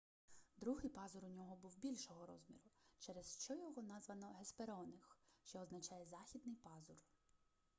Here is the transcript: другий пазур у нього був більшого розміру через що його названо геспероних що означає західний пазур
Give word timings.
другий 0.57 0.89
пазур 0.89 1.25
у 1.25 1.29
нього 1.29 1.55
був 1.55 1.77
більшого 1.79 2.25
розміру 2.25 2.65
через 2.99 3.43
що 3.43 3.53
його 3.55 3.81
названо 3.81 4.27
геспероних 4.39 5.17
що 5.43 5.59
означає 5.59 6.05
західний 6.05 6.55
пазур 6.55 6.95